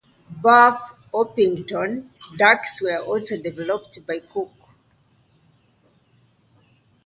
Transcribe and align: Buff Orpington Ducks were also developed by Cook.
Buff 0.41 0.95
Orpington 1.13 2.07
Ducks 2.35 2.81
were 2.81 2.97
also 3.03 3.39
developed 3.39 4.03
by 4.07 4.17
Cook. 4.17 4.51